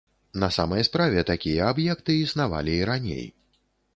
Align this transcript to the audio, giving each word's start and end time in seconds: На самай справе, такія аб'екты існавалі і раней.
На 0.43 0.47
самай 0.55 0.85
справе, 0.87 1.23
такія 1.31 1.67
аб'екты 1.73 2.17
існавалі 2.21 2.73
і 2.79 2.87
раней. 2.93 3.25